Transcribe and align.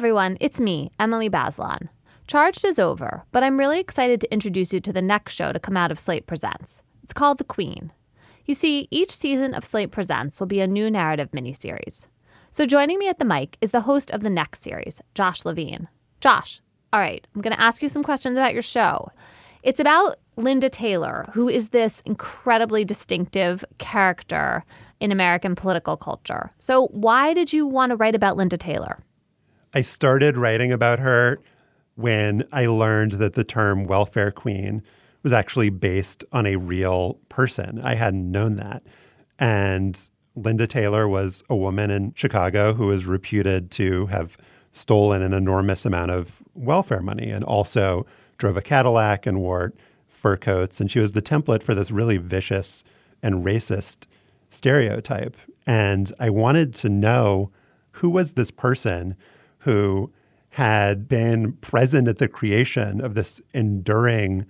everyone, 0.00 0.38
it's 0.40 0.58
me, 0.58 0.90
Emily 0.98 1.28
Bazelon. 1.28 1.90
Charged 2.26 2.64
is 2.64 2.78
over, 2.78 3.22
but 3.32 3.42
I'm 3.42 3.58
really 3.58 3.78
excited 3.78 4.18
to 4.22 4.32
introduce 4.32 4.72
you 4.72 4.80
to 4.80 4.94
the 4.94 5.02
next 5.02 5.34
show 5.34 5.52
to 5.52 5.60
come 5.60 5.76
out 5.76 5.90
of 5.90 5.98
Slate 5.98 6.26
Presents. 6.26 6.82
It's 7.02 7.12
called 7.12 7.36
The 7.36 7.44
Queen. 7.44 7.92
You 8.46 8.54
see, 8.54 8.88
each 8.90 9.10
season 9.10 9.52
of 9.52 9.62
Slate 9.62 9.90
Presents 9.90 10.40
will 10.40 10.46
be 10.46 10.62
a 10.62 10.66
new 10.66 10.90
narrative 10.90 11.32
miniseries. 11.32 12.06
So 12.50 12.64
joining 12.64 12.98
me 12.98 13.10
at 13.10 13.18
the 13.18 13.26
mic 13.26 13.58
is 13.60 13.72
the 13.72 13.82
host 13.82 14.10
of 14.10 14.22
the 14.22 14.30
next 14.30 14.62
series, 14.62 15.02
Josh 15.14 15.44
Levin. 15.44 15.86
Josh, 16.22 16.62
all 16.94 17.00
right, 17.00 17.26
I'm 17.34 17.42
going 17.42 17.54
to 17.54 17.60
ask 17.60 17.82
you 17.82 17.90
some 17.90 18.02
questions 18.02 18.38
about 18.38 18.54
your 18.54 18.62
show. 18.62 19.10
It's 19.62 19.80
about 19.80 20.16
Linda 20.38 20.70
Taylor, 20.70 21.28
who 21.34 21.46
is 21.46 21.68
this 21.68 22.00
incredibly 22.06 22.86
distinctive 22.86 23.66
character 23.76 24.64
in 24.98 25.12
American 25.12 25.54
political 25.54 25.98
culture. 25.98 26.52
So, 26.56 26.86
why 26.86 27.34
did 27.34 27.52
you 27.52 27.66
want 27.66 27.90
to 27.90 27.96
write 27.96 28.14
about 28.14 28.38
Linda 28.38 28.56
Taylor? 28.56 29.00
I 29.72 29.82
started 29.82 30.36
writing 30.36 30.72
about 30.72 30.98
her 30.98 31.40
when 31.94 32.44
I 32.52 32.66
learned 32.66 33.12
that 33.12 33.34
the 33.34 33.44
term 33.44 33.84
welfare 33.84 34.32
queen 34.32 34.82
was 35.22 35.32
actually 35.32 35.70
based 35.70 36.24
on 36.32 36.46
a 36.46 36.56
real 36.56 37.18
person. 37.28 37.80
I 37.84 37.94
hadn't 37.94 38.30
known 38.30 38.56
that. 38.56 38.82
And 39.38 40.00
Linda 40.34 40.66
Taylor 40.66 41.06
was 41.06 41.44
a 41.48 41.56
woman 41.56 41.90
in 41.90 42.14
Chicago 42.16 42.74
who 42.74 42.86
was 42.86 43.06
reputed 43.06 43.70
to 43.72 44.06
have 44.06 44.36
stolen 44.72 45.22
an 45.22 45.32
enormous 45.32 45.84
amount 45.84 46.10
of 46.10 46.42
welfare 46.54 47.02
money 47.02 47.30
and 47.30 47.44
also 47.44 48.06
drove 48.38 48.56
a 48.56 48.62
Cadillac 48.62 49.26
and 49.26 49.40
wore 49.40 49.72
fur 50.08 50.36
coats. 50.36 50.80
And 50.80 50.90
she 50.90 50.98
was 50.98 51.12
the 51.12 51.22
template 51.22 51.62
for 51.62 51.74
this 51.74 51.90
really 51.90 52.16
vicious 52.16 52.82
and 53.22 53.44
racist 53.44 54.06
stereotype. 54.48 55.36
And 55.66 56.12
I 56.18 56.30
wanted 56.30 56.74
to 56.76 56.88
know 56.88 57.50
who 57.92 58.08
was 58.10 58.32
this 58.32 58.50
person 58.50 59.16
who 59.60 60.10
had 60.50 61.08
been 61.08 61.52
present 61.54 62.08
at 62.08 62.18
the 62.18 62.28
creation 62.28 63.00
of 63.00 63.14
this 63.14 63.40
enduring 63.54 64.46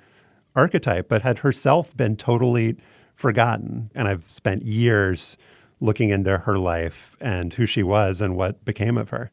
archetype, 0.56 1.08
but 1.08 1.22
had 1.22 1.38
herself 1.38 1.96
been 1.96 2.16
totally 2.16 2.76
forgotten. 3.14 3.90
And 3.94 4.08
I've 4.08 4.28
spent 4.28 4.64
years 4.64 5.36
looking 5.80 6.10
into 6.10 6.38
her 6.38 6.58
life 6.58 7.16
and 7.20 7.52
who 7.54 7.66
she 7.66 7.82
was 7.82 8.20
and 8.20 8.36
what 8.36 8.64
became 8.64 8.96
of 8.98 9.10
her. 9.10 9.30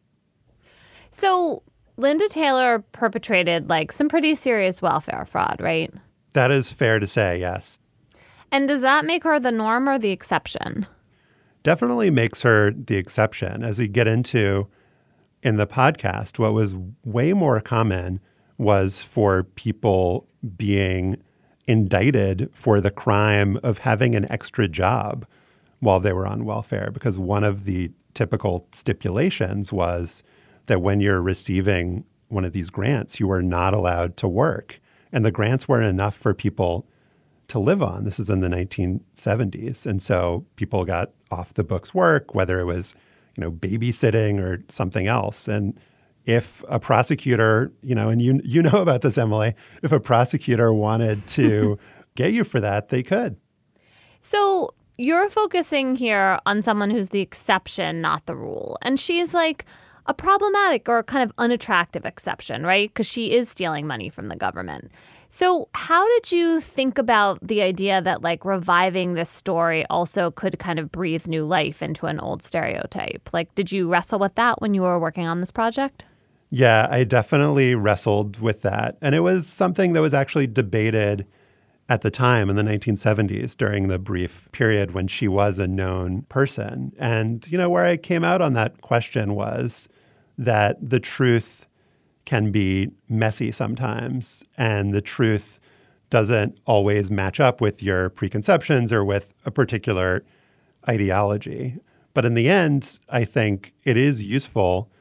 So, 1.11 1.63
Linda 1.95 2.27
Taylor 2.29 2.79
perpetrated 2.91 3.69
like 3.69 3.91
some 3.91 4.07
pretty 4.07 4.35
serious 4.35 4.81
welfare 4.81 5.25
fraud, 5.25 5.57
right? 5.59 5.91
That 6.33 6.51
is 6.51 6.71
fair 6.71 6.99
to 6.99 7.07
say, 7.07 7.39
yes. 7.39 7.79
And 8.51 8.67
does 8.67 8.81
that 8.81 9.05
make 9.05 9.23
her 9.23 9.39
the 9.39 9.51
norm 9.51 9.89
or 9.89 9.97
the 9.97 10.11
exception? 10.11 10.85
Definitely 11.63 12.11
makes 12.11 12.43
her 12.43 12.71
the 12.71 12.95
exception. 12.95 13.63
As 13.63 13.79
we 13.79 13.87
get 13.87 14.07
into 14.07 14.67
in 15.43 15.57
the 15.57 15.67
podcast, 15.67 16.39
what 16.39 16.53
was 16.53 16.75
way 17.03 17.33
more 17.33 17.59
common 17.61 18.19
was 18.57 19.01
for 19.01 19.43
people 19.43 20.27
being 20.55 21.17
indicted 21.67 22.49
for 22.53 22.81
the 22.81 22.91
crime 22.91 23.59
of 23.61 23.79
having 23.79 24.15
an 24.15 24.29
extra 24.31 24.67
job 24.67 25.25
while 25.79 25.99
they 25.99 26.13
were 26.13 26.25
on 26.25 26.45
welfare. 26.45 26.89
Because 26.91 27.19
one 27.19 27.43
of 27.43 27.65
the 27.65 27.91
typical 28.13 28.67
stipulations 28.71 29.71
was 29.71 30.23
that 30.65 30.81
when 30.81 30.99
you're 30.99 31.21
receiving 31.21 32.03
one 32.29 32.45
of 32.45 32.53
these 32.53 32.69
grants, 32.69 33.19
you 33.19 33.29
are 33.31 33.43
not 33.43 33.73
allowed 33.73 34.17
to 34.17 34.27
work. 34.27 34.79
And 35.11 35.25
the 35.25 35.31
grants 35.31 35.67
weren't 35.67 35.85
enough 35.85 36.15
for 36.15 36.33
people 36.33 36.87
to 37.49 37.59
live 37.59 37.81
on. 37.81 38.03
This 38.03 38.19
is 38.19 38.29
in 38.29 38.41
the 38.41 38.49
1970s. 38.49 39.85
And 39.85 40.01
so 40.01 40.45
people 40.55 40.83
got 40.83 41.11
off 41.31 41.53
the 41.53 41.63
books 41.63 41.93
work, 41.93 42.33
whether 42.35 42.59
it 42.59 42.65
was 42.65 42.95
you 43.37 43.41
know, 43.41 43.51
babysitting 43.51 44.39
or 44.41 44.59
something 44.69 45.07
else. 45.07 45.47
And 45.47 45.79
if 46.25 46.63
a 46.67 46.79
prosecutor, 46.79 47.71
you 47.81 47.95
know, 47.95 48.09
and 48.09 48.21
you 48.21 48.41
you 48.43 48.61
know 48.61 48.81
about 48.81 49.01
this, 49.01 49.17
Emily, 49.17 49.55
if 49.83 49.91
a 49.91 49.99
prosecutor 49.99 50.73
wanted 50.73 51.25
to 51.27 51.79
get 52.15 52.33
you 52.33 52.43
for 52.43 52.59
that, 52.59 52.89
they 52.89 53.03
could. 53.03 53.37
So 54.21 54.71
you're 54.97 55.29
focusing 55.29 55.95
here 55.95 56.39
on 56.45 56.61
someone 56.61 56.89
who's 56.89 57.09
the 57.09 57.21
exception, 57.21 58.01
not 58.01 58.25
the 58.25 58.35
rule. 58.35 58.77
And 58.81 58.99
she's 58.99 59.33
like 59.33 59.65
a 60.07 60.13
problematic 60.13 60.89
or 60.89 61.03
kind 61.03 61.23
of 61.23 61.31
unattractive 61.37 62.05
exception, 62.05 62.65
right? 62.65 62.89
Because 62.89 63.05
she 63.05 63.33
is 63.33 63.49
stealing 63.49 63.85
money 63.85 64.09
from 64.09 64.27
the 64.27 64.35
government. 64.35 64.91
So, 65.29 65.67
how 65.73 66.07
did 66.07 66.31
you 66.31 66.61
think 66.61 66.97
about 66.97 67.45
the 67.45 67.61
idea 67.61 68.01
that 68.01 68.21
like 68.21 68.45
reviving 68.45 69.13
this 69.13 69.29
story 69.29 69.85
also 69.89 70.31
could 70.31 70.57
kind 70.57 70.79
of 70.79 70.91
breathe 70.91 71.27
new 71.27 71.43
life 71.43 71.81
into 71.81 72.05
an 72.05 72.19
old 72.19 72.41
stereotype? 72.41 73.29
Like, 73.33 73.53
did 73.53 73.71
you 73.71 73.89
wrestle 73.89 74.19
with 74.19 74.35
that 74.35 74.61
when 74.61 74.73
you 74.73 74.83
were 74.83 74.99
working 74.99 75.27
on 75.27 75.41
this 75.41 75.51
project? 75.51 76.05
Yeah, 76.49 76.87
I 76.89 77.03
definitely 77.03 77.75
wrestled 77.75 78.39
with 78.39 78.61
that. 78.61 78.97
And 79.01 79.13
it 79.13 79.19
was 79.19 79.45
something 79.45 79.93
that 79.93 80.01
was 80.01 80.13
actually 80.13 80.47
debated 80.47 81.27
at 81.89 82.01
the 82.01 82.11
time 82.11 82.49
in 82.49 82.55
the 82.55 82.63
1970s 82.63 83.55
during 83.55 83.89
the 83.89 83.99
brief 83.99 84.49
period 84.53 84.91
when 84.91 85.07
she 85.07 85.27
was 85.27 85.59
a 85.59 85.67
known 85.67 86.21
person. 86.23 86.93
And, 86.97 87.45
you 87.49 87.57
know, 87.57 87.69
where 87.69 87.85
I 87.85 87.97
came 87.97 88.23
out 88.23 88.41
on 88.41 88.53
that 88.53 88.81
question 88.81 89.35
was 89.35 89.89
that 90.37 90.77
the 90.89 90.99
truth 90.99 91.66
can 92.27 92.51
be 92.51 92.91
messy 93.07 93.53
sometimes, 93.53 94.43
and 94.57 94.93
the 94.93 94.99
truth 94.99 95.61
doesn't 96.09 96.57
always 96.65 97.09
match 97.09 97.39
up 97.39 97.61
with 97.61 97.81
your 97.81 98.09
preconceptions 98.09 98.91
or 98.91 99.05
with 99.05 99.33
a 99.45 99.49
particular 99.49 100.25
ideology. 100.89 101.77
But 102.13 102.25
in 102.25 102.33
the 102.33 102.49
end, 102.49 102.99
I 103.07 103.23
think 103.23 103.73
it 103.85 103.95
is 103.95 104.21
useful 104.21 104.91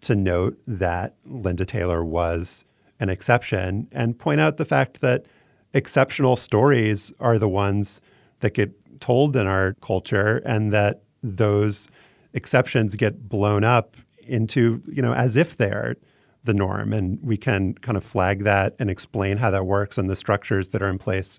to 0.00 0.16
note 0.16 0.58
that 0.66 1.14
Linda 1.24 1.64
Taylor 1.64 2.04
was 2.04 2.64
an 2.98 3.08
exception 3.08 3.86
and 3.92 4.18
point 4.18 4.40
out 4.40 4.56
the 4.56 4.64
fact 4.64 5.02
that 5.02 5.24
exceptional 5.72 6.34
stories 6.34 7.12
are 7.20 7.38
the 7.38 7.48
ones 7.48 8.00
that 8.40 8.54
get 8.54 8.72
told 9.00 9.36
in 9.36 9.46
our 9.46 9.74
culture 9.74 10.42
and 10.44 10.72
that 10.72 11.02
those 11.22 11.86
exceptions 12.32 12.96
get 12.96 13.28
blown 13.28 13.62
up 13.62 13.96
into, 14.26 14.82
you 14.90 15.00
know, 15.00 15.14
as 15.14 15.36
if 15.36 15.56
they're 15.56 15.96
the 16.44 16.54
norm. 16.54 16.92
And 16.92 17.18
we 17.22 17.36
can 17.36 17.74
kind 17.74 17.96
of 17.96 18.04
flag 18.04 18.44
that 18.44 18.74
and 18.78 18.90
explain 18.90 19.36
how 19.38 19.50
that 19.50 19.66
works 19.66 19.98
and 19.98 20.10
the 20.10 20.16
structures 20.16 20.70
that 20.70 20.82
are 20.82 20.88
in 20.88 20.98
place 20.98 21.38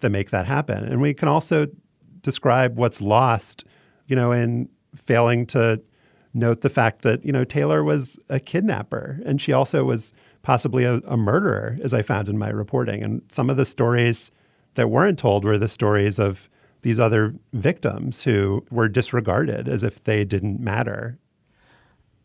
that 0.00 0.10
make 0.10 0.30
that 0.30 0.46
happen. 0.46 0.84
And 0.84 1.00
we 1.00 1.14
can 1.14 1.28
also 1.28 1.68
describe 2.20 2.76
what's 2.76 3.00
lost, 3.00 3.64
you 4.06 4.16
know, 4.16 4.32
in 4.32 4.68
failing 4.94 5.46
to 5.46 5.80
note 6.34 6.60
the 6.60 6.70
fact 6.70 7.02
that, 7.02 7.24
you 7.24 7.32
know, 7.32 7.44
Taylor 7.44 7.82
was 7.82 8.18
a 8.28 8.40
kidnapper 8.40 9.20
and 9.24 9.40
she 9.40 9.52
also 9.52 9.84
was 9.84 10.12
possibly 10.42 10.84
a, 10.84 10.96
a 11.06 11.16
murderer, 11.16 11.78
as 11.82 11.94
I 11.94 12.02
found 12.02 12.28
in 12.28 12.38
my 12.38 12.48
reporting. 12.48 13.02
And 13.02 13.22
some 13.30 13.48
of 13.48 13.56
the 13.56 13.66
stories 13.66 14.30
that 14.74 14.88
weren't 14.88 15.18
told 15.18 15.44
were 15.44 15.58
the 15.58 15.68
stories 15.68 16.18
of 16.18 16.48
these 16.82 16.98
other 16.98 17.34
victims 17.52 18.24
who 18.24 18.64
were 18.70 18.88
disregarded 18.88 19.68
as 19.68 19.84
if 19.84 20.02
they 20.04 20.24
didn't 20.24 20.60
matter 20.60 21.18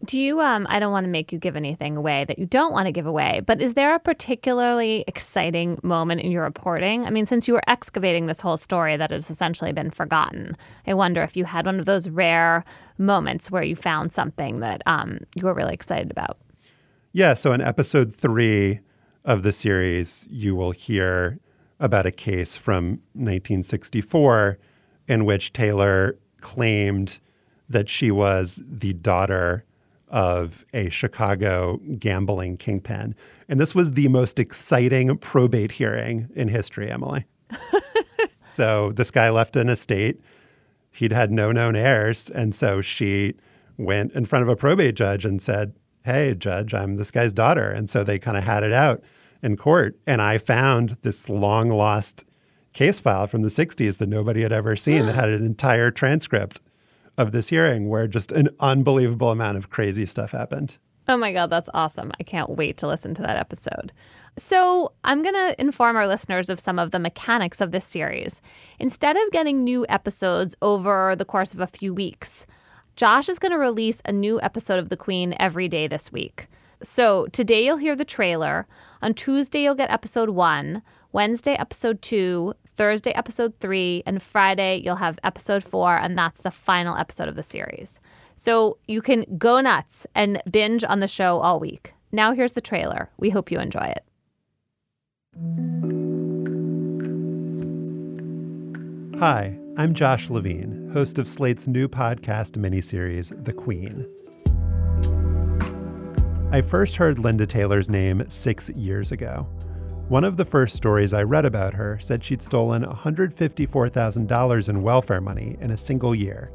do 0.06 0.20
you 0.20 0.40
um 0.42 0.68
I 0.70 0.80
don't 0.80 0.92
want 0.92 1.06
to 1.06 1.10
make 1.10 1.32
you 1.32 1.40
give 1.40 1.56
anything 1.56 1.98
away 1.98 2.26
that 2.26 2.38
you 2.38 2.46
don't 2.46 2.72
want 2.72 2.86
to 2.86 2.92
give 2.92 3.06
away, 3.06 3.42
but 3.46 3.62
is 3.62 3.74
there 3.74 3.96
a 3.96 4.00
particularly 4.00 5.04
exciting 5.08 5.80
moment 5.84 6.22
in 6.22 6.32
your 6.32 6.44
reporting? 6.44 7.06
I 7.06 7.10
mean, 7.10 7.26
since 7.26 7.48
you 7.48 7.54
were 7.54 7.64
excavating 7.68 8.28
this 8.28 8.40
whole 8.40 8.58
story 8.58 8.96
that 8.98 9.12
has 9.12 9.30
essentially 9.30 9.74
been 9.74 9.90
forgotten, 9.90 10.56
I 10.86 10.94
wonder 10.94 11.24
if 11.24 11.36
you 11.36 11.46
had 11.46 11.66
one 11.66 11.80
of 11.80 11.86
those 11.86 12.10
rare 12.10 12.64
moments 12.98 13.50
where 13.50 13.64
you 13.64 13.76
found 13.76 14.14
something 14.14 14.60
that 14.60 14.82
um, 14.86 15.20
you 15.36 15.46
were 15.46 15.54
really 15.54 15.74
excited 15.74 16.12
about. 16.12 16.38
Yeah, 17.12 17.34
so 17.34 17.52
in 17.52 17.62
episode 17.62 18.16
3 18.16 18.80
of 19.26 19.44
the 19.44 19.52
series, 19.52 20.28
you 20.30 20.56
will 20.56 20.72
hear 20.72 21.40
about 21.80 22.06
a 22.06 22.12
case 22.12 22.56
from 22.56 23.02
1964 23.14 24.58
in 25.08 25.26
which 25.26 25.54
Taylor 25.54 26.18
claimed 26.42 27.20
that 27.70 27.90
she 27.90 28.12
was 28.12 28.62
the 28.66 28.94
daughter 28.94 29.66
of 30.10 30.66
a 30.74 30.90
Chicago 30.90 31.80
gambling 32.00 32.58
kingpin. 32.58 33.16
And 33.50 33.60
this 33.60 33.76
was 33.76 33.92
the 33.92 34.08
most 34.08 34.40
exciting 34.40 35.18
probate 35.18 35.74
hearing 35.74 36.30
in 36.36 36.48
history, 36.48 36.90
Emily. 36.90 37.26
so 38.52 38.92
this 38.94 39.12
guy 39.12 39.30
left 39.30 39.56
an 39.56 39.70
estate. 39.70 40.20
He'd 40.92 41.12
had 41.12 41.32
no 41.32 41.52
known 41.52 41.76
heirs. 41.76 42.30
And 42.30 42.56
so 42.56 42.82
she 42.82 43.36
went 43.78 44.14
in 44.14 44.26
front 44.26 44.44
of 44.44 44.50
a 44.50 44.56
probate 44.56 44.96
judge 44.96 45.26
and 45.26 45.42
said, 45.42 45.74
Hey, 46.04 46.34
judge, 46.34 46.74
I'm 46.74 46.96
this 46.96 47.12
guy's 47.12 47.34
daughter. 47.34 47.70
And 47.70 47.90
so 47.90 48.04
they 48.04 48.18
kind 48.18 48.38
of 48.38 48.46
had 48.46 48.64
it 48.64 48.72
out 48.72 49.04
in 49.44 49.58
court. 49.58 49.98
And 50.08 50.22
I 50.22 50.38
found 50.38 50.98
this 51.02 51.28
long 51.28 51.70
lost 51.70 52.24
case 52.74 53.00
file 53.00 53.28
from 53.28 53.44
the 53.44 53.50
60s 53.50 53.98
that 53.98 54.08
nobody 54.08 54.42
had 54.42 54.54
ever 54.54 54.76
seen 54.76 55.06
that 55.06 55.16
had 55.16 55.30
an 55.30 55.46
entire 55.46 55.92
transcript 55.92 56.62
of 57.18 57.32
this 57.32 57.50
hearing 57.50 57.90
where 57.90 58.08
just 58.08 58.32
an 58.32 58.50
unbelievable 58.60 59.32
amount 59.32 59.58
of 59.58 59.70
crazy 59.70 60.06
stuff 60.06 60.32
happened. 60.32 60.78
Oh 61.10 61.18
my 61.18 61.32
God, 61.32 61.50
that's 61.50 61.70
awesome. 61.74 62.12
I 62.20 62.24
can't 62.24 62.50
wait 62.50 62.78
to 62.78 62.88
listen 62.88 63.16
to 63.16 63.22
that 63.22 63.38
episode. 63.38 63.94
So, 64.36 64.92
I'm 65.04 65.24
going 65.24 65.36
to 65.36 65.56
inform 65.60 65.96
our 65.96 66.06
listeners 66.06 66.50
of 66.50 66.60
some 66.60 66.78
of 66.78 66.92
the 66.92 67.00
mechanics 67.00 67.60
of 67.62 67.72
this 67.72 67.86
series. 67.86 68.42
Instead 68.78 69.16
of 69.16 69.32
getting 69.32 69.64
new 69.64 69.86
episodes 69.90 70.54
over 70.62 71.16
the 71.16 71.26
course 71.26 71.54
of 71.54 71.60
a 71.60 71.68
few 71.68 71.94
weeks, 71.94 72.46
Josh 72.98 73.30
is 73.30 73.40
going 73.40 73.52
to 73.52 73.58
release 73.58 74.02
a 74.06 74.12
new 74.12 74.42
episode 74.42 74.80
of 74.80 74.90
The 74.90 74.98
Queen 74.98 75.34
every 75.40 75.68
day 75.68 75.88
this 75.88 76.12
week. 76.12 76.48
So 76.84 77.28
today 77.28 77.66
you'll 77.66 77.78
hear 77.78 77.96
the 77.96 78.06
trailer. 78.06 78.68
On 79.02 79.14
Tuesday, 79.14 79.64
you'll 79.64 79.76
get 79.76 79.90
episode 79.90 80.30
one. 80.30 80.84
Wednesday, 81.18 81.56
episode 81.56 82.04
two. 82.04 82.54
Thursday, 82.76 83.10
episode 83.14 83.56
three. 83.60 84.04
And 84.06 84.22
Friday, 84.22 84.84
you'll 84.86 84.98
have 84.98 85.18
episode 85.24 85.64
four. 85.64 85.98
And 85.98 86.16
that's 86.16 86.42
the 86.42 86.52
final 86.52 86.96
episode 86.96 87.28
of 87.28 87.36
the 87.36 87.42
series. 87.42 88.00
So 88.36 88.78
you 88.88 89.02
can 89.02 89.26
go 89.36 89.60
nuts 89.60 90.06
and 90.14 90.40
binge 90.48 90.84
on 90.84 91.00
the 91.00 91.08
show 91.08 91.40
all 91.40 91.60
week. 91.60 91.96
Now, 92.12 92.34
here's 92.34 92.52
the 92.52 92.62
trailer. 92.62 93.10
We 93.18 93.32
hope 93.32 93.50
you 93.50 93.60
enjoy 93.60 93.96
it. 93.96 94.04
Hi, 99.18 99.58
I'm 99.76 99.96
Josh 99.96 100.30
Levin, 100.30 100.92
host 100.94 101.18
of 101.18 101.28
Slate's 101.28 101.68
new 101.68 101.88
podcast 101.88 102.60
miniseries, 102.60 103.34
The 103.44 103.54
Queen. 103.54 104.08
I 106.52 106.62
first 106.62 106.96
heard 106.96 107.18
Linda 107.18 107.48
Taylor's 107.48 107.90
name 107.90 108.24
six 108.30 108.70
years 108.70 109.12
ago. 109.12 109.48
One 110.10 110.24
of 110.24 110.38
the 110.38 110.46
first 110.46 110.74
stories 110.74 111.12
I 111.12 111.24
read 111.24 111.44
about 111.44 111.74
her 111.74 112.00
said 112.00 112.24
she'd 112.24 112.42
stolen 112.42 112.86
$154,000 112.86 114.70
in 114.70 114.82
welfare 114.82 115.20
money 115.20 115.58
in 115.60 115.72
a 115.72 115.78
single 115.78 116.16
year, 116.16 116.50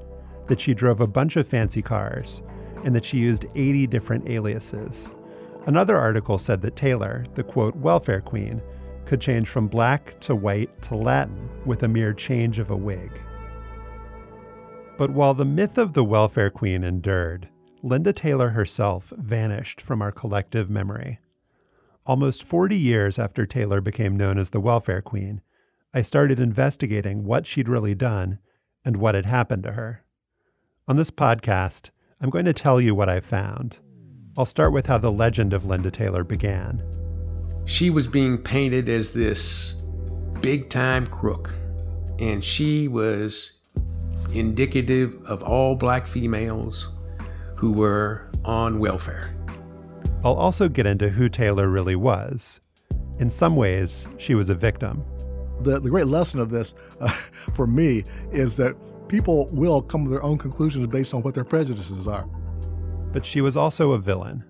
that 0.47 0.59
she 0.59 0.73
drove 0.73 1.03
a 1.03 1.07
bunch 1.07 1.37
of 1.37 1.47
fancy 1.47 1.83
cars, 1.83 2.41
and 2.83 2.95
that 2.95 3.05
she 3.05 3.19
used 3.19 3.45
80 3.55 3.87
different 3.89 4.27
aliases. 4.27 5.13
Another 5.67 5.99
article 5.99 6.39
said 6.39 6.63
that 6.63 6.77
Taylor, 6.77 7.27
the 7.35 7.45
quote, 7.45 7.77
welfare 7.77 8.23
queen, 8.23 8.63
could 9.05 9.21
change 9.21 9.49
from 9.49 9.69
black 9.69 10.19
to 10.21 10.35
white 10.35 10.81
to 10.83 10.95
Latin 10.95 11.51
with 11.67 11.83
a 11.83 11.89
mere 11.89 12.15
change 12.15 12.59
of 12.59 12.71
a 12.71 12.77
wig. 12.77 13.21
But 14.97 15.11
while 15.11 15.35
the 15.35 15.45
myth 15.45 15.77
of 15.77 15.93
the 15.93 16.05
welfare 16.05 16.49
queen 16.49 16.83
endured, 16.83 17.51
Linda 17.83 18.15
Taylor 18.15 18.49
herself 18.49 19.13
vanished 19.19 19.79
from 19.79 20.01
our 20.01 20.11
collective 20.11 20.71
memory. 20.71 21.19
Almost 22.05 22.43
40 22.43 22.77
years 22.77 23.17
after 23.17 23.47
Taylor 23.47 23.81
became 23.81 24.17
known 24.17 24.37
as 24.37 24.51
the 24.51 24.59
welfare 24.59 25.01
queen, 25.01 25.41
I 25.95 26.03
started 26.03 26.41
investigating 26.41 27.23
what 27.23 27.47
she'd 27.47 27.69
really 27.69 27.95
done 27.95 28.41
and 28.85 28.97
what 28.97 29.15
had 29.15 29.27
happened 29.27 29.63
to 29.63 29.73
her. 29.73 30.05
On 30.89 30.97
this 30.97 31.13
podcast, 31.13 31.91
I'm 32.21 32.29
going 32.29 32.45
to 32.47 32.53
tell 32.53 32.81
you 32.81 32.93
what 32.93 33.09
I 33.09 33.21
found. 33.21 33.79
I'll 34.37 34.47
start 34.47 34.73
with 34.73 34.87
how 34.87 34.99
the 34.99 35.13
legend 35.13 35.53
of 35.53 35.65
Linda 35.65 35.93
Taylor 35.93 36.25
began. 36.25 36.83
She 37.67 37.89
was 37.89 38.09
being 38.09 38.37
painted 38.37 38.89
as 38.89 39.13
this 39.13 39.77
big 40.41 40.71
time 40.71 41.07
crook, 41.07 41.55
and 42.19 42.45
she 42.45 42.89
was 42.89 43.61
indicative 44.33 45.15
of 45.25 45.45
all 45.45 45.77
black 45.77 46.09
females 46.09 46.89
who 47.55 47.73
were 47.73 48.29
on 48.45 48.81
welfare. 48.81 49.33
I'll 50.25 50.35
also 50.35 50.69
get 50.69 50.87
into 50.87 51.09
who 51.09 51.29
Taylor 51.29 51.69
really 51.69 51.97
was. 51.97 52.61
In 53.19 53.29
some 53.29 53.57
ways, 53.57 54.09
she 54.19 54.35
was 54.35 54.51
a 54.51 54.55
victim. 54.55 55.05
The, 55.59 55.81
the 55.81 55.91
great 55.91 56.07
lesson 56.07 56.39
of 56.39 56.51
this 56.51 56.75
uh, 57.01 57.09
for 57.55 57.67
me 57.67 58.05
is 58.31 58.57
that 58.57 58.77
people 59.09 59.49
will 59.51 59.83
come 59.83 60.05
to 60.05 60.11
their 60.11 60.23
own 60.23 60.39
conclusions 60.39 60.87
based 60.87 61.13
on 61.13 61.23
what 61.23 61.35
their 61.35 61.45
prejudices 61.45 62.07
are. 62.07 62.27
But 63.13 63.27
she 63.27 63.41
was 63.41 63.57
also 63.57 63.93
a 63.93 63.99
villain, 63.99 64.45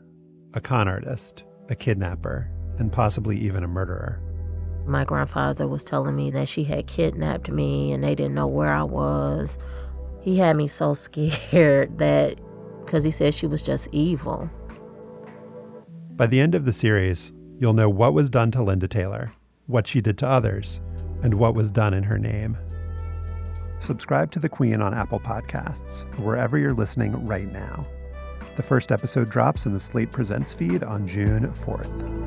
a 0.53 0.61
con 0.61 0.89
artist, 0.89 1.45
a 1.71 1.75
kidnapper, 1.75 2.51
and 2.79 2.93
possibly 2.93 3.39
even 3.39 3.65
a 3.65 3.69
murderer. 3.69 4.21
My 4.87 5.05
grandfather 5.05 5.67
was 5.69 5.85
telling 5.85 6.17
me 6.17 6.31
that 6.33 6.49
she 6.49 6.65
had 6.65 6.87
kidnapped 6.87 7.49
me 7.49 7.93
and 7.93 8.05
they 8.05 8.15
didn't 8.15 8.35
know 8.35 8.47
where 8.47 8.73
I 8.73 8.83
was. 8.83 9.59
He 10.21 10.37
had 10.37 10.57
me 10.57 10.67
so 10.67 10.93
scared 10.95 11.99
that 11.99 12.39
because 12.85 13.05
he 13.05 13.11
said 13.11 13.33
she 13.33 13.47
was 13.47 13.63
just 13.63 13.89
evil. 13.93 14.51
By 16.23 16.29
the 16.29 16.39
end 16.39 16.55
of 16.55 16.65
the 16.65 16.73
series, 16.73 17.33
you'll 17.59 17.73
know 17.73 17.91
what 17.91 18.15
was 18.15 18.31
done 18.31 18.53
to 18.53 18.63
Linda 18.63 18.87
Taylor, 18.87 19.33
what 19.67 19.89
she 19.89 20.01
did 20.01 20.17
to 20.19 20.29
others, 20.29 20.81
and 21.21 21.35
what 21.35 21.57
was 21.57 21.73
done 21.73 21.93
in 21.93 22.05
her 22.05 22.17
name. 22.17 22.57
Subscribe 23.81 24.31
to 24.31 24.39
The 24.39 24.49
Queen 24.49 24.81
on 24.81 24.95
Apple 24.95 25.19
Podcasts, 25.19 26.05
wherever 26.21 26.57
you're 26.57 26.75
listening 26.75 27.27
right 27.27 27.51
now. 27.51 27.89
The 28.55 28.63
first 28.63 28.93
episode 28.93 29.31
drops 29.31 29.67
in 29.67 29.73
the 29.73 29.81
Slate 29.81 30.13
Presents 30.13 30.55
feed 30.55 30.85
on 30.85 31.09
June 31.09 31.53
4th. 31.53 32.22